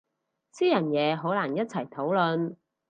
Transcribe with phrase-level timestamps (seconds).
[0.51, 2.55] 私人嘢好難一齊討論